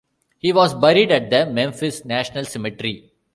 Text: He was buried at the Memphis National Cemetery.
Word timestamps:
He 0.39 0.51
was 0.51 0.73
buried 0.73 1.11
at 1.11 1.29
the 1.29 1.45
Memphis 1.45 2.03
National 2.05 2.43
Cemetery. 2.43 3.11